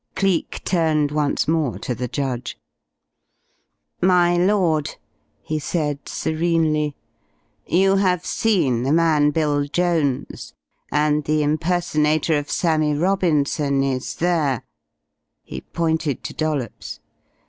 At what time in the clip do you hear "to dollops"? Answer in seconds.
16.23-16.99